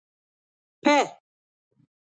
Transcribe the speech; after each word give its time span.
په 0.81 0.93